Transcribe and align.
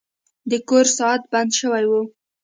د 0.51 0.53
کور 0.69 0.85
ساعت 0.97 1.21
بند 1.31 1.51
شوی 1.59 1.83
و. 1.89 1.91